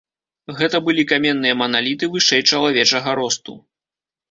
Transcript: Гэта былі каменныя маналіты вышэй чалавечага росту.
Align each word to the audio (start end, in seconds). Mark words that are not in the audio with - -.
Гэта 0.61 0.79
былі 0.87 1.03
каменныя 1.11 1.59
маналіты 1.61 2.11
вышэй 2.15 2.41
чалавечага 2.51 3.17
росту. 3.23 3.59